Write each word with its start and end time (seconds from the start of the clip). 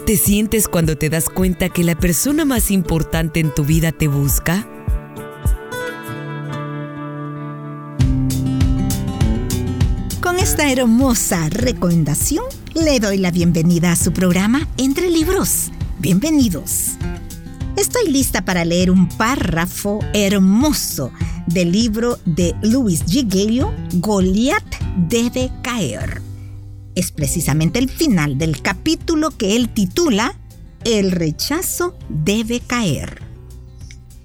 ¿Cómo 0.00 0.06
te 0.06 0.16
sientes 0.16 0.66
cuando 0.66 0.96
te 0.96 1.10
das 1.10 1.28
cuenta 1.28 1.68
que 1.68 1.84
la 1.84 1.94
persona 1.94 2.46
más 2.46 2.70
importante 2.70 3.38
en 3.38 3.54
tu 3.54 3.66
vida 3.66 3.92
te 3.92 4.08
busca? 4.08 4.66
Con 10.22 10.38
esta 10.38 10.72
hermosa 10.72 11.50
recomendación, 11.50 12.44
le 12.74 12.98
doy 12.98 13.18
la 13.18 13.30
bienvenida 13.30 13.92
a 13.92 13.96
su 13.96 14.12
programa 14.12 14.66
Entre 14.78 15.10
Libros. 15.10 15.70
Bienvenidos. 15.98 16.92
Estoy 17.76 18.10
lista 18.10 18.42
para 18.42 18.64
leer 18.64 18.90
un 18.90 19.06
párrafo 19.06 20.00
hermoso 20.14 21.12
del 21.46 21.72
libro 21.72 22.18
de 22.24 22.54
Louis 22.62 23.04
G. 23.04 23.26
Gale, 23.28 23.70
Goliath 24.00 24.64
debe 24.96 25.52
caer 25.62 26.19
es 27.00 27.12
precisamente 27.12 27.78
el 27.78 27.88
final 27.88 28.38
del 28.38 28.60
capítulo 28.60 29.30
que 29.30 29.56
él 29.56 29.70
titula 29.70 30.38
El 30.84 31.10
rechazo 31.10 31.96
debe 32.08 32.60
caer. 32.60 33.22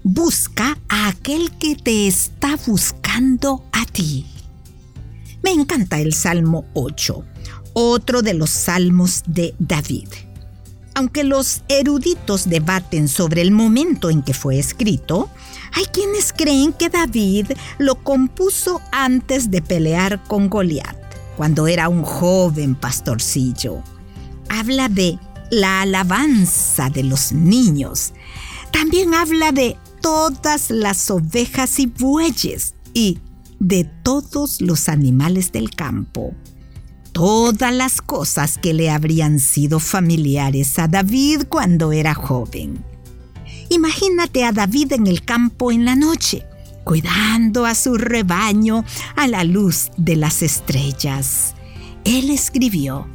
Busca 0.03 0.77
a 0.89 1.07
aquel 1.07 1.51
que 1.57 1.75
te 1.75 2.07
está 2.07 2.59
buscando 2.67 3.63
a 3.71 3.85
ti. 3.85 4.25
Me 5.41 5.51
encanta 5.51 5.99
el 5.99 6.13
Salmo 6.13 6.65
8, 6.73 7.25
otro 7.73 8.21
de 8.21 8.33
los 8.33 8.49
salmos 8.49 9.23
de 9.25 9.55
David. 9.57 10.09
Aunque 10.95 11.23
los 11.23 11.63
eruditos 11.69 12.49
debaten 12.49 13.07
sobre 13.07 13.41
el 13.41 13.51
momento 13.51 14.09
en 14.09 14.21
que 14.21 14.33
fue 14.33 14.59
escrito, 14.59 15.29
hay 15.73 15.85
quienes 15.85 16.33
creen 16.33 16.73
que 16.73 16.89
David 16.89 17.51
lo 17.79 17.95
compuso 18.03 18.81
antes 18.91 19.49
de 19.49 19.61
pelear 19.61 20.23
con 20.23 20.49
Goliat 20.49 21.04
cuando 21.35 21.67
era 21.67 21.89
un 21.89 22.03
joven 22.03 22.75
pastorcillo. 22.75 23.83
Habla 24.49 24.89
de 24.89 25.19
la 25.51 25.81
alabanza 25.81 26.89
de 26.89 27.03
los 27.03 27.31
niños. 27.31 28.13
También 28.71 29.13
habla 29.13 29.51
de 29.51 29.77
todas 30.01 30.69
las 30.69 31.09
ovejas 31.09 31.79
y 31.79 31.87
bueyes 31.87 32.75
y 32.93 33.19
de 33.59 33.85
todos 34.03 34.61
los 34.61 34.89
animales 34.89 35.51
del 35.51 35.71
campo. 35.71 36.33
Todas 37.11 37.73
las 37.73 38.01
cosas 38.01 38.57
que 38.57 38.73
le 38.73 38.89
habrían 38.89 39.39
sido 39.39 39.79
familiares 39.79 40.77
a 40.79 40.87
David 40.87 41.43
cuando 41.47 41.93
era 41.93 42.13
joven. 42.13 42.83
Imagínate 43.69 44.43
a 44.43 44.51
David 44.51 44.93
en 44.93 45.07
el 45.07 45.23
campo 45.23 45.71
en 45.71 45.85
la 45.85 45.95
noche 45.95 46.45
cuidando 46.85 47.65
a 47.65 47.75
su 47.75 47.97
rebaño 47.97 48.85
a 49.17 49.27
la 49.27 49.43
luz 49.43 49.91
de 49.97 50.15
las 50.15 50.41
estrellas. 50.41 51.55
Él 52.05 52.29
escribió, 52.29 53.07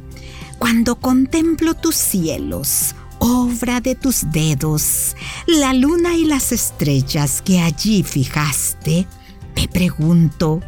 Cuando 0.59 0.97
contemplo 0.97 1.73
tus 1.73 1.95
cielos, 1.95 2.93
obra 3.17 3.81
de 3.81 3.95
tus 3.95 4.29
dedos, 4.31 5.15
la 5.47 5.73
luna 5.73 6.15
y 6.15 6.25
las 6.25 6.51
estrellas 6.51 7.41
que 7.41 7.61
allí 7.61 8.03
fijaste, 8.03 9.07
me 9.55 9.67
pregunto, 9.67 10.59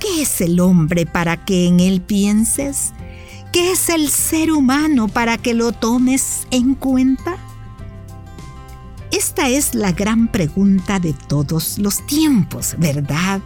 ¿qué 0.00 0.22
es 0.22 0.40
el 0.40 0.58
hombre 0.58 1.06
para 1.06 1.44
que 1.44 1.66
en 1.66 1.78
él 1.80 2.00
pienses? 2.00 2.92
¿Qué 3.52 3.72
es 3.72 3.88
el 3.90 4.08
ser 4.08 4.52
humano 4.52 5.08
para 5.08 5.38
que 5.38 5.54
lo 5.54 5.72
tomes 5.72 6.46
en 6.50 6.74
cuenta? 6.74 7.36
Esta 9.10 9.48
es 9.48 9.74
la 9.74 9.92
gran 9.92 10.30
pregunta 10.30 11.00
de 11.00 11.14
todos 11.14 11.78
los 11.78 12.04
tiempos, 12.06 12.74
¿verdad? 12.78 13.40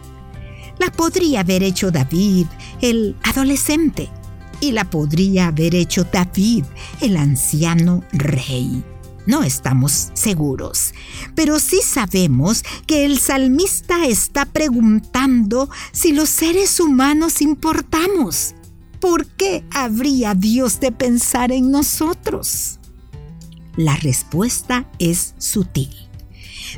La 0.77 0.91
podría 0.91 1.39
haber 1.39 1.63
hecho 1.63 1.89
David, 1.89 2.47
el 2.81 3.15
adolescente, 3.23 4.09
y 4.59 4.71
la 4.71 4.89
podría 4.89 5.47
haber 5.47 5.75
hecho 5.75 6.03
David, 6.03 6.65
el 6.99 7.15
anciano 7.15 8.03
rey. 8.11 8.83
No 9.25 9.43
estamos 9.43 10.09
seguros, 10.13 10.93
pero 11.33 11.59
sí 11.59 11.79
sabemos 11.81 12.63
que 12.85 13.05
el 13.05 13.19
salmista 13.19 14.05
está 14.05 14.45
preguntando 14.45 15.69
si 15.93 16.11
los 16.11 16.29
seres 16.29 16.79
humanos 16.81 17.41
importamos. 17.41 18.53
¿Por 18.99 19.27
qué 19.27 19.63
habría 19.71 20.33
Dios 20.33 20.81
de 20.81 20.91
pensar 20.91 21.53
en 21.53 21.71
nosotros? 21.71 22.79
La 23.75 23.95
respuesta 23.95 24.87
es 24.99 25.33
sutil. 25.39 25.89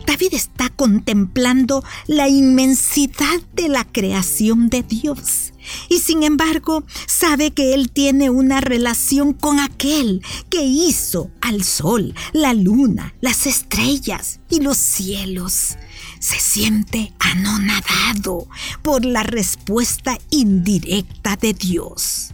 David 0.06 0.34
está 0.34 0.70
contemplando 0.70 1.84
la 2.08 2.28
inmensidad 2.30 3.42
de 3.54 3.70
la 3.70 3.86
creación 3.86 4.70
de 4.70 4.84
Dios. 4.84 5.54
Y 5.90 6.00
sin 6.00 6.24
embargo, 6.24 6.84
sabe 7.08 7.52
que 7.52 7.74
él 7.74 7.92
tiene 7.92 8.30
una 8.30 8.62
relación 8.62 9.34
con 9.34 9.60
aquel 9.60 10.22
que 10.50 10.64
hizo 10.64 11.32
al 11.42 11.64
sol, 11.64 12.14
la 12.34 12.54
luna, 12.54 13.16
las 13.20 13.46
estrellas 13.48 14.40
y 14.50 14.62
los 14.62 14.78
cielos. 14.78 15.78
Se 16.20 16.40
siente 16.40 17.14
anonadado 17.20 18.48
por 18.84 19.06
la 19.06 19.24
respuesta 19.24 20.18
indirecta 20.30 21.36
de 21.36 21.54
Dios. 21.54 22.32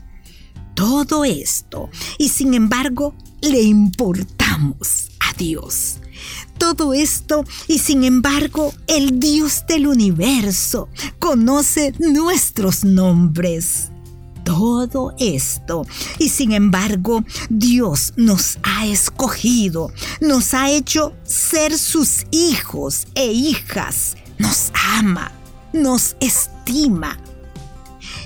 Todo 0.76 1.26
esto, 1.26 1.90
y 2.18 2.30
sin 2.30 2.54
embargo, 2.54 3.14
le 3.42 3.62
importamos 3.62 5.10
a 5.20 5.34
Dios. 5.38 5.98
Todo 6.58 6.94
esto 6.94 7.44
y 7.68 7.80
sin 7.80 8.04
embargo 8.04 8.74
el 8.88 9.20
Dios 9.20 9.64
del 9.68 9.88
universo 9.88 10.90
conoce 11.20 11.94
nuestros 12.00 12.84
nombres. 12.84 13.90
Todo 14.44 15.14
esto 15.20 15.86
y 16.20 16.30
sin 16.30 16.52
embargo 16.52 17.24
Dios 17.50 18.14
nos 18.16 18.58
ha 18.64 18.86
escogido, 18.86 19.92
nos 20.20 20.54
ha 20.54 20.70
hecho 20.70 21.14
ser 21.24 21.78
sus 21.78 22.26
hijos 22.32 23.08
e 23.16 23.32
hijas, 23.32 24.16
nos 24.38 24.72
ama, 24.96 25.32
nos 25.74 26.16
estima. 26.20 27.18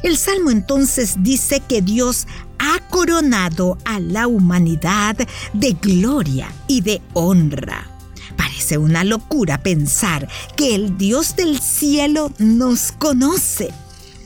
El 0.03 0.17
Salmo 0.17 0.51
entonces 0.51 1.15
dice 1.19 1.61
que 1.61 1.81
Dios 1.81 2.27
ha 2.59 2.79
coronado 2.89 3.77
a 3.85 3.99
la 3.99 4.27
humanidad 4.27 5.17
de 5.53 5.73
gloria 5.73 6.51
y 6.67 6.81
de 6.81 7.01
honra. 7.13 7.89
Parece 8.37 8.77
una 8.77 9.03
locura 9.03 9.61
pensar 9.61 10.27
que 10.55 10.75
el 10.75 10.97
Dios 10.97 11.35
del 11.35 11.59
cielo 11.59 12.31
nos 12.37 12.91
conoce. 12.91 13.71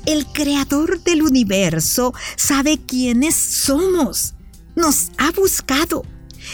El 0.06 0.26
creador 0.26 1.02
del 1.04 1.22
universo 1.22 2.14
sabe 2.36 2.80
quiénes 2.80 3.36
somos. 3.36 4.34
Nos 4.76 5.12
ha 5.18 5.32
buscado. 5.32 6.04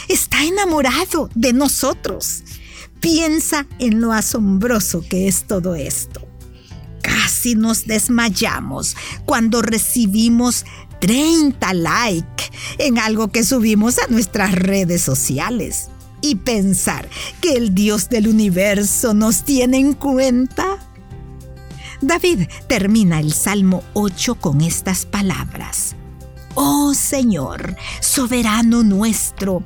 Está 0.08 0.44
enamorado 0.44 1.30
de 1.34 1.52
nosotros. 1.52 2.42
Piensa 3.00 3.66
en 3.78 4.00
lo 4.00 4.12
asombroso 4.12 5.04
que 5.08 5.28
es 5.28 5.46
todo 5.46 5.74
esto. 5.74 6.26
Casi 7.02 7.54
nos 7.54 7.86
desmayamos 7.86 8.96
cuando 9.26 9.62
recibimos 9.62 10.64
30 11.00 11.74
likes 11.74 12.44
en 12.78 12.98
algo 12.98 13.28
que 13.28 13.44
subimos 13.44 13.98
a 13.98 14.06
nuestras 14.08 14.52
redes 14.52 15.02
sociales. 15.02 15.88
Y 16.22 16.36
pensar 16.36 17.08
que 17.40 17.52
el 17.52 17.74
Dios 17.74 18.08
del 18.08 18.28
universo 18.28 19.14
nos 19.14 19.44
tiene 19.44 19.78
en 19.78 19.92
cuenta. 19.92 20.78
David 22.00 22.48
termina 22.68 23.20
el 23.20 23.32
Salmo 23.32 23.82
8 23.94 24.36
con 24.36 24.60
estas 24.60 25.06
palabras. 25.06 25.94
Oh 26.54 26.94
Señor, 26.94 27.76
soberano 28.00 28.82
nuestro, 28.82 29.62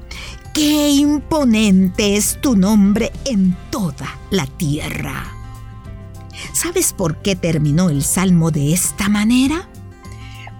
qué 0.52 0.90
imponente 0.90 2.16
es 2.16 2.40
tu 2.40 2.56
nombre 2.56 3.12
en 3.24 3.56
toda 3.70 4.19
la 4.30 4.46
tierra. 4.46 5.24
¿Sabes 6.52 6.92
por 6.92 7.22
qué 7.22 7.36
terminó 7.36 7.90
el 7.90 8.02
Salmo 8.02 8.50
de 8.50 8.72
esta 8.72 9.08
manera? 9.08 9.69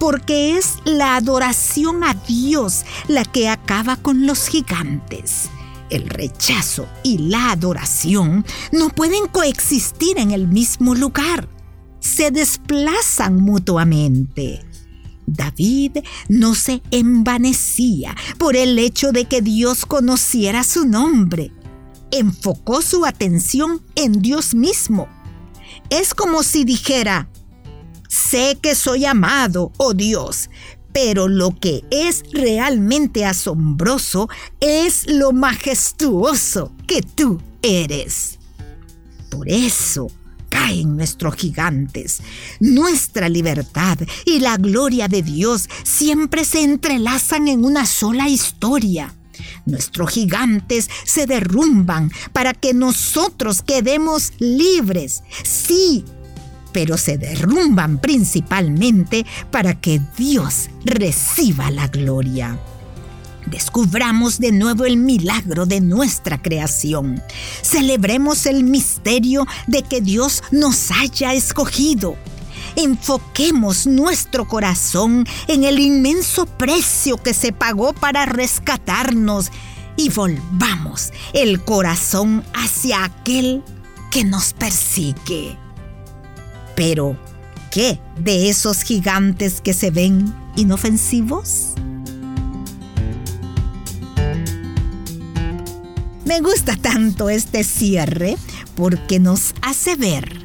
Porque 0.01 0.57
es 0.57 0.79
la 0.85 1.15
adoración 1.15 2.03
a 2.03 2.15
Dios 2.15 2.85
la 3.07 3.25
que 3.25 3.49
acaba 3.49 3.97
con 3.97 4.27
los 4.27 4.49
gigantes. 4.49 5.51
El 5.91 6.09
rechazo 6.09 6.89
y 7.03 7.19
la 7.19 7.53
adoración 7.53 8.45
no 8.73 8.89
pueden 8.89 9.27
coexistir 9.27 10.19
en 10.19 10.31
el 10.31 10.49
mismo 10.49 10.95
lugar. 10.95 11.49
Se 12.01 12.31
desplazan 12.31 13.37
mutuamente. 13.37 14.65
David 15.27 15.99
no 16.29 16.55
se 16.55 16.83
envanecía 16.91 18.17
por 18.39 18.57
el 18.57 18.79
hecho 18.79 19.13
de 19.13 19.27
que 19.27 19.43
Dios 19.43 19.85
conociera 19.85 20.65
su 20.65 20.87
nombre. 20.87 21.53
Enfocó 22.11 22.81
su 22.81 23.05
atención 23.05 23.83
en 23.97 24.23
Dios 24.23 24.55
mismo. 24.55 25.09
Es 25.91 26.15
como 26.15 26.43
si 26.43 26.65
dijera, 26.65 27.29
Sé 28.11 28.59
que 28.61 28.75
soy 28.75 29.05
amado, 29.05 29.71
oh 29.77 29.95
Dios, 29.95 30.51
pero 30.93 31.29
lo 31.29 31.55
que 31.55 31.85
es 31.93 32.25
realmente 32.33 33.25
asombroso 33.25 34.29
es 34.59 35.07
lo 35.07 35.31
majestuoso 35.31 36.73
que 36.89 37.03
tú 37.03 37.41
eres. 37.63 38.41
Por 39.31 39.49
eso 39.49 40.09
caen 40.49 40.97
nuestros 40.97 41.37
gigantes. 41.37 42.21
Nuestra 42.59 43.29
libertad 43.29 43.97
y 44.27 44.41
la 44.41 44.57
gloria 44.57 45.07
de 45.07 45.23
Dios 45.23 45.69
siempre 45.85 46.45
se 46.45 46.65
entrelazan 46.65 47.47
en 47.47 47.65
una 47.65 47.87
sola 47.87 48.29
historia. 48.29 49.15
Nuestros 49.67 50.11
gigantes 50.11 50.91
se 51.05 51.27
derrumban 51.27 52.11
para 52.33 52.55
que 52.55 52.75
nosotros 52.75 53.63
quedemos 53.63 54.33
libres. 54.41 55.23
Sí, 55.45 56.05
pero 56.73 56.97
se 56.97 57.19
derrumban 57.19 57.99
principalmente 57.99 59.27
para 59.51 59.81
que 59.81 60.01
Dios 60.17 60.71
reciba 60.85 61.71
la 61.71 61.89
gloria. 61.89 62.59
Descubramos 63.47 64.39
de 64.39 64.53
nuevo 64.53 64.85
el 64.85 64.97
milagro 64.97 65.67
de 65.67 65.81
nuestra 65.81 66.41
creación. 66.41 67.23
Celebremos 67.63 68.47
el 68.47 68.65
misterio 68.65 69.47
de 69.67 69.83
que 69.83 70.01
Dios 70.01 70.43
nos 70.51 70.91
haya 70.91 71.33
escogido. 71.33 72.17
Enfoquemos 72.77 73.87
nuestro 73.87 74.47
corazón 74.47 75.27
en 75.49 75.65
el 75.65 75.81
inmenso 75.81 76.47
precio 76.47 77.17
que 77.17 77.35
se 77.35 77.53
pagó 77.53 77.93
para 77.93 78.27
rescatarnos 78.27 79.51
y 79.97 80.09
volvamos 80.11 81.13
el 81.33 81.65
corazón 81.65 82.45
hacia 82.55 83.05
aquel 83.05 83.63
que 84.11 84.25
nos 84.25 84.53
persigue. 84.53 85.59
Pero, 86.83 87.15
¿qué 87.71 88.01
de 88.19 88.49
esos 88.49 88.81
gigantes 88.85 89.61
que 89.61 89.75
se 89.75 89.91
ven 89.91 90.35
inofensivos? 90.57 91.75
Me 96.25 96.41
gusta 96.41 96.77
tanto 96.77 97.29
este 97.29 97.65
cierre 97.65 98.39
porque 98.77 99.19
nos 99.19 99.53
hace 99.61 99.95
ver 99.97 100.43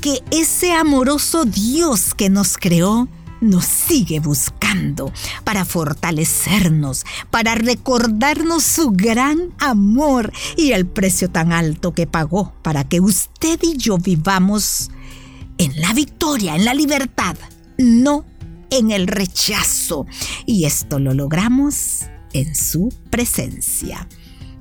que 0.00 0.24
ese 0.32 0.72
amoroso 0.72 1.44
Dios 1.44 2.14
que 2.14 2.30
nos 2.30 2.58
creó 2.58 3.06
nos 3.40 3.64
sigue 3.64 4.18
buscando 4.18 5.12
para 5.44 5.64
fortalecernos, 5.64 7.06
para 7.30 7.54
recordarnos 7.54 8.64
su 8.64 8.90
gran 8.90 9.54
amor 9.60 10.32
y 10.56 10.72
el 10.72 10.88
precio 10.88 11.30
tan 11.30 11.52
alto 11.52 11.94
que 11.94 12.08
pagó 12.08 12.54
para 12.62 12.82
que 12.82 12.98
usted 13.00 13.60
y 13.62 13.76
yo 13.76 13.98
vivamos 13.98 14.90
en 15.60 15.78
la 15.78 15.92
victoria, 15.92 16.56
en 16.56 16.64
la 16.64 16.72
libertad, 16.72 17.36
no 17.76 18.24
en 18.70 18.90
el 18.90 19.06
rechazo. 19.06 20.06
Y 20.46 20.64
esto 20.64 20.98
lo 20.98 21.12
logramos 21.12 22.06
en 22.32 22.54
su 22.56 22.88
presencia. 23.10 24.08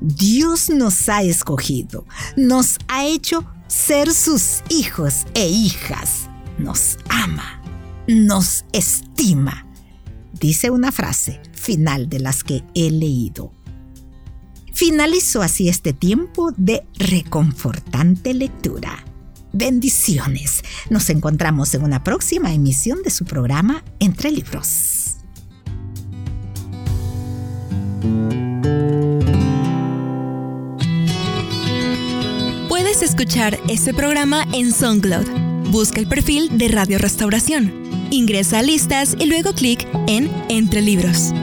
Dios 0.01 0.69
nos 0.69 1.07
ha 1.07 1.23
escogido, 1.23 2.05
nos 2.35 2.77
ha 2.89 3.05
hecho 3.05 3.45
ser 3.67 4.13
sus 4.13 4.61
hijos 4.69 5.25
e 5.35 5.47
hijas, 5.47 6.29
nos 6.57 6.97
ama, 7.07 7.61
nos 8.07 8.65
estima. 8.73 9.65
Dice 10.33 10.69
una 10.69 10.91
frase 10.91 11.39
final 11.53 12.09
de 12.09 12.19
las 12.19 12.43
que 12.43 12.63
he 12.75 12.91
leído. 12.91 13.53
Finalizó 14.73 15.41
así 15.41 15.69
este 15.69 15.93
tiempo 15.93 16.51
de 16.57 16.85
reconfortante 16.95 18.33
lectura. 18.33 19.05
Bendiciones. 19.51 20.63
Nos 20.89 21.09
encontramos 21.09 21.73
en 21.73 21.83
una 21.83 22.03
próxima 22.03 22.53
emisión 22.53 23.01
de 23.03 23.09
su 23.09 23.25
programa 23.25 23.83
Entre 23.99 24.31
Libros. 24.31 25.17
Puedes 32.67 33.01
escuchar 33.01 33.59
este 33.67 33.93
programa 33.93 34.45
en 34.53 34.71
SoundCloud. 34.71 35.27
Busca 35.71 35.99
el 35.99 36.07
perfil 36.07 36.57
de 36.57 36.67
Radio 36.69 36.97
Restauración. 36.97 37.73
Ingresa 38.11 38.59
a 38.59 38.63
listas 38.63 39.15
y 39.19 39.25
luego 39.25 39.53
clic 39.53 39.87
en 40.07 40.31
Entre 40.49 40.81
Libros. 40.81 41.33